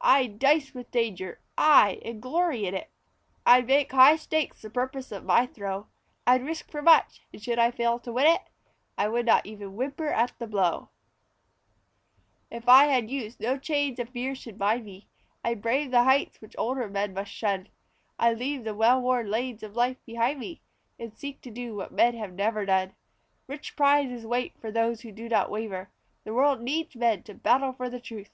[0.00, 2.00] I'd dice with danger aye!
[2.06, 2.88] and glory in it;
[3.44, 5.88] I'd make high stakes the purpose of my throw.
[6.26, 8.40] I'd risk for much, and should I fail to win it,
[8.96, 10.88] I would not even whimper at the blow.
[12.50, 12.64] [Illustration: "Youth" From a drawing by W.
[12.64, 12.64] T.
[12.64, 15.08] BENDA.] If I had youth no chains of fear should bind me;
[15.44, 17.68] I'd brave the heights which older men must shun.
[18.18, 20.62] I'd leave the well worn lanes of life behind me,
[20.98, 22.94] And seek to do what men have never done.
[23.46, 25.90] Rich prizes wait for those who do not waver;
[26.24, 28.30] The world needs men to battle for the truth.